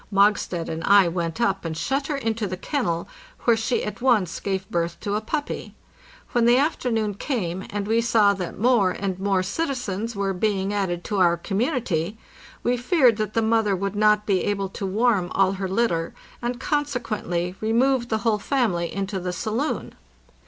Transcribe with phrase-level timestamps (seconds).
[0.11, 3.07] Mogstad and I went up and shut her into the kennel,
[3.41, 5.75] where she at once gave birth to a puppy.
[6.31, 11.03] When the afternoon came, and we saw that more and more citizens were being added
[11.03, 12.17] to our community,
[12.63, 16.59] we feared that the mother would not be able to warm all her litter, and
[16.59, 19.93] consequently re moved the whole family into the saloon.